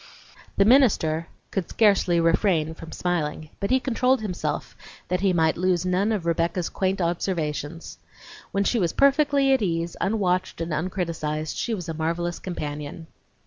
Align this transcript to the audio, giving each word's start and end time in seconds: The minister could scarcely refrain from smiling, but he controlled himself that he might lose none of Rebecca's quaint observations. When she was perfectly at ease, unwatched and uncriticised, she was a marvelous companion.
The 0.57 0.65
minister 0.65 1.27
could 1.51 1.69
scarcely 1.69 2.19
refrain 2.19 2.73
from 2.73 2.91
smiling, 2.91 3.51
but 3.59 3.69
he 3.69 3.79
controlled 3.79 4.21
himself 4.21 4.75
that 5.09 5.19
he 5.21 5.31
might 5.31 5.57
lose 5.57 5.85
none 5.85 6.11
of 6.11 6.25
Rebecca's 6.25 6.69
quaint 6.69 6.99
observations. 6.99 7.99
When 8.51 8.63
she 8.63 8.79
was 8.79 8.93
perfectly 8.93 9.53
at 9.53 9.61
ease, 9.61 9.95
unwatched 10.01 10.59
and 10.59 10.73
uncriticised, 10.73 11.55
she 11.55 11.75
was 11.75 11.87
a 11.87 11.93
marvelous 11.93 12.39
companion. 12.39 13.05